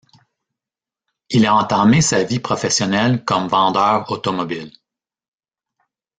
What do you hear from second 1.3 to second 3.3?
a entamé sa vie professionnelle